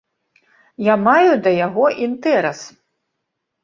Я 0.85 0.95
маю 1.09 1.31
да 1.45 1.55
яго 1.59 1.85
інтэрас. 2.09 2.59